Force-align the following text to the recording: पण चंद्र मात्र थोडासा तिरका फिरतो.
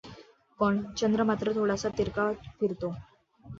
पण 0.59 0.81
चंद्र 0.93 1.23
मात्र 1.23 1.53
थोडासा 1.55 1.89
तिरका 1.97 2.31
फिरतो. 2.59 2.93